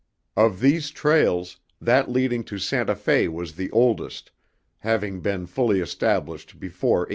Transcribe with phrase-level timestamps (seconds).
[0.35, 4.31] Of these trails, that leading to Santa Fe was the oldest,
[4.79, 7.09] having been fully established before 1824.